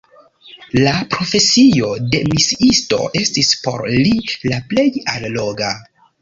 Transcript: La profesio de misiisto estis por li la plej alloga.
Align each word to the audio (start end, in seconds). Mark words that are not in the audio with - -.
La 0.85 0.93
profesio 1.15 1.89
de 2.15 2.21
misiisto 2.29 2.99
estis 3.21 3.53
por 3.67 3.85
li 3.97 4.15
la 4.53 4.59
plej 4.73 4.89
alloga. 5.15 5.71